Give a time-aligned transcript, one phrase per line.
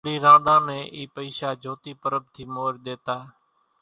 [0.03, 3.17] رانڏي رانڏان نين اِي پئيشا جھوتي پرٻ ٿي مورِ ۮيتا،